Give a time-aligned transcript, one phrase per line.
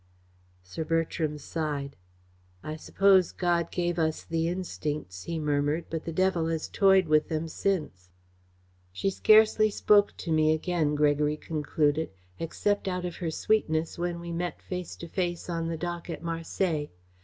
[0.63, 1.95] Sir Bertram sighed.
[2.63, 7.29] "I suppose God gave us the instincts," he murmured, "but the devil has toyed with
[7.29, 8.09] them since."
[8.91, 12.09] "She scarcely spoke to me again," Gregory concluded,
[12.39, 16.23] "except out of her sweetness when we met face to face on the dock at
[16.23, 16.89] Marseilles.